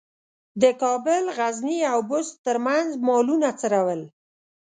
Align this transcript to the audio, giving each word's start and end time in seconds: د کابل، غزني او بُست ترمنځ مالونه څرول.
د 0.61 0.63
کابل، 0.81 1.23
غزني 1.37 1.79
او 1.91 1.99
بُست 2.09 2.33
ترمنځ 2.45 2.87
مالونه 3.07 3.49
څرول. 3.59 4.01